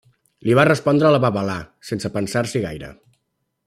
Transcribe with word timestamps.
Li 0.47 0.55
va 0.59 0.63
respondre 0.69 1.07
a 1.09 1.13
la 1.17 1.21
babalà, 1.27 1.59
sense 1.93 2.13
pensar-s'hi 2.19 2.67
gaire. 2.69 2.95